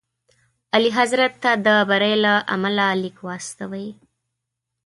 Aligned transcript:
اعلیحضرت 0.73 1.33
ته 1.43 1.51
د 1.65 1.67
بري 1.89 2.15
له 2.23 2.33
امله 2.55 2.85
لیک 3.01 3.17
واستوئ. 3.27 3.87